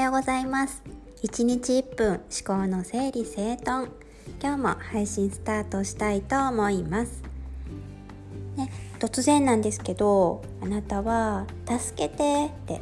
[0.00, 0.82] ようございます。
[1.22, 3.88] 1日1分思考の整理整頓。
[4.42, 7.22] 今日も配信スタートしたいと思います。
[8.56, 12.80] ね、突然なんですけどあなたは「助けて」って、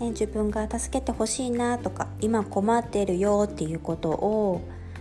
[0.00, 4.60] ね、自分が助けてほしいなとか今困ってるよっていうことを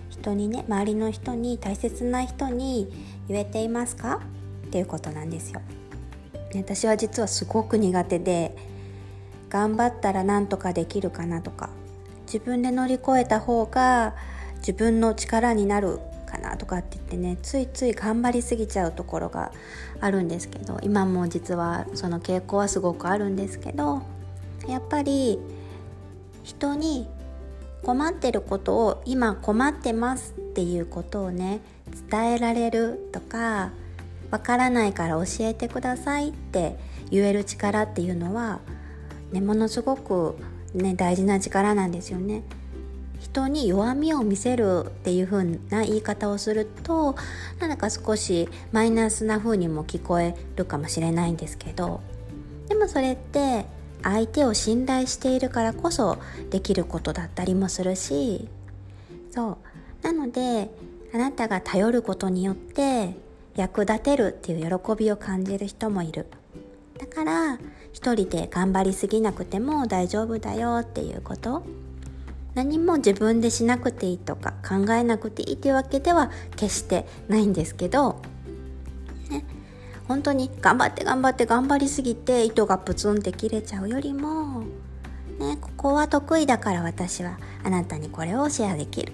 [0.09, 2.91] 人にね周りの人に大切な人に
[3.27, 4.21] 言えていますか？
[4.67, 5.61] っていうことなんですよ。
[6.55, 8.70] 私は実はすごく苦手で
[9.51, 11.69] 頑張ったらなんとかできるかなとか
[12.25, 14.15] 自分で乗り越えた方が
[14.59, 19.51] 自分の力になるかなとかって言ってねついつい頑張りすぎちゃうところが
[19.99, 24.01] あるんですけど今も実はその傾向はすごくあるんですけど
[24.67, 25.37] やっぱり
[26.43, 27.07] 人に
[27.83, 31.59] 困ってることを今困ってますっていうことをね
[32.09, 33.71] 伝えられるとか
[34.29, 36.77] わからないから教えてくださいって
[37.09, 38.61] 言える力っていうのは
[39.31, 40.35] ね、ものすごく、
[40.73, 42.43] ね、大事な力なんですよね。
[43.21, 47.15] 人に弱みを見せるっていう風な言い方をすると
[47.59, 52.01] なんだか少しマイナスな風にも聞こえるかもしれないんですけど
[52.67, 53.65] でもそれって
[54.01, 56.17] 相手を信頼しているからこそ
[56.49, 58.47] できることだったりもするし
[59.29, 59.59] そ
[60.03, 60.71] うなので
[61.13, 63.15] あなたが頼ることによって
[63.55, 66.25] 役立てるっていう喜びを感じる人もいる
[67.01, 67.57] だから
[67.93, 71.63] 一人で頑張りすぎなくても大丈夫だよっていうこと。
[72.53, 78.21] 何も自分でしなくていいとか考えなくていいっていうわけでは決してないんですけど、
[79.29, 79.45] ね、
[80.07, 84.63] 本当に頑張って頑張って頑張りすぎて糸がプツンって切れちゃうよりも、
[85.39, 89.13] ね、ここは得意だから私はあなたにこれをシェアできる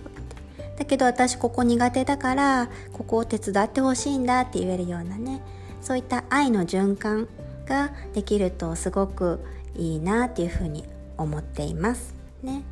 [0.79, 5.43] だけど私ここ苦手だからここを手伝ってほしいんだって言えるようなね
[5.79, 7.27] そういった愛の循環
[7.67, 9.43] ができるとすごく
[9.75, 10.85] いいなっていうふうに
[11.17, 12.15] 思っています。
[12.41, 12.63] ね。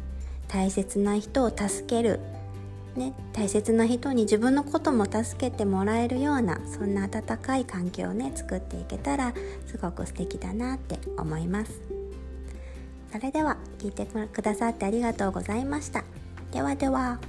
[0.47, 2.19] 大切な人を助ける。
[2.95, 9.33] ね、大切な人に自分のことも助けてもらえるようなそんな温かい環境をね作っていけたら
[9.65, 11.81] すごく素敵だなって思います。
[13.11, 16.05] それでは聞いてくださってありがとうございました。
[16.51, 17.19] ではでは。